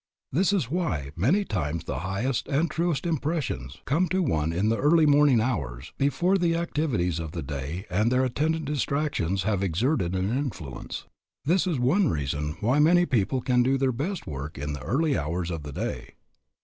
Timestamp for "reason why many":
12.09-13.05